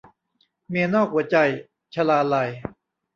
[0.69, 1.37] เมียนอกหัวใจ-
[1.95, 2.49] ชลาลัย